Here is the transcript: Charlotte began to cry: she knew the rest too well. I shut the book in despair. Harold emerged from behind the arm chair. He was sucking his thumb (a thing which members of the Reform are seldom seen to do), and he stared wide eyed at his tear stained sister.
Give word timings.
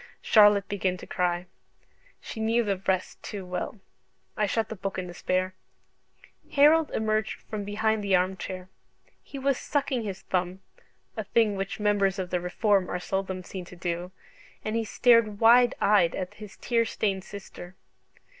Charlotte 0.23 0.67
began 0.67 0.97
to 0.97 1.05
cry: 1.05 1.45
she 2.19 2.39
knew 2.39 2.63
the 2.63 2.77
rest 2.87 3.21
too 3.21 3.45
well. 3.45 3.77
I 4.35 4.47
shut 4.47 4.67
the 4.69 4.75
book 4.75 4.97
in 4.97 5.05
despair. 5.05 5.53
Harold 6.53 6.89
emerged 6.89 7.39
from 7.41 7.63
behind 7.65 8.03
the 8.03 8.15
arm 8.15 8.35
chair. 8.35 8.67
He 9.21 9.37
was 9.37 9.59
sucking 9.59 10.01
his 10.01 10.21
thumb 10.23 10.61
(a 11.15 11.23
thing 11.23 11.55
which 11.55 11.79
members 11.79 12.17
of 12.17 12.31
the 12.31 12.41
Reform 12.41 12.89
are 12.89 12.99
seldom 12.99 13.43
seen 13.43 13.63
to 13.65 13.75
do), 13.75 14.11
and 14.65 14.75
he 14.75 14.85
stared 14.85 15.39
wide 15.39 15.75
eyed 15.79 16.15
at 16.15 16.33
his 16.33 16.57
tear 16.57 16.83
stained 16.83 17.23
sister. 17.23 17.75